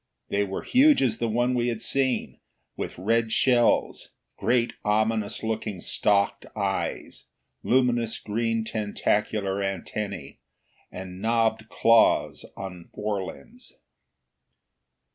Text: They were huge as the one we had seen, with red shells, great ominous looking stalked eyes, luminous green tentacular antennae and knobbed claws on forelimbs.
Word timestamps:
They 0.29 0.43
were 0.43 0.63
huge 0.63 1.03
as 1.03 1.19
the 1.19 1.27
one 1.27 1.53
we 1.53 1.67
had 1.67 1.79
seen, 1.79 2.39
with 2.75 2.97
red 2.97 3.31
shells, 3.31 4.15
great 4.35 4.73
ominous 4.83 5.43
looking 5.43 5.79
stalked 5.79 6.47
eyes, 6.55 7.27
luminous 7.61 8.17
green 8.17 8.63
tentacular 8.63 9.61
antennae 9.61 10.39
and 10.91 11.21
knobbed 11.21 11.69
claws 11.69 12.45
on 12.57 12.89
forelimbs. 12.95 13.73